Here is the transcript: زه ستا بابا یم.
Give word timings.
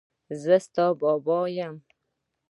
زه 0.41 0.55
ستا 0.65 0.85
بابا 1.01 1.39
یم. 1.57 1.75